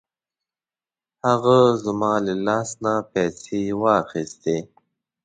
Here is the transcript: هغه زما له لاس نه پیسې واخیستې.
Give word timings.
هغه 1.27 1.57
زما 1.83 2.13
له 2.25 2.33
لاس 2.45 2.69
نه 2.83 2.93
پیسې 3.13 3.61
واخیستې. 3.81 4.57